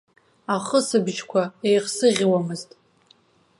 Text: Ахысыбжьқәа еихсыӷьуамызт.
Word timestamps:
Ахысыбжьқәа 0.55 1.43
еихсыӷьуамызт. 1.69 2.69